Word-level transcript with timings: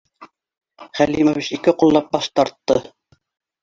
Халимович 1.01 1.53
ике 1.59 1.77
ҡуллап 1.85 2.11
баш 2.19 2.35
тартты: 2.37 2.85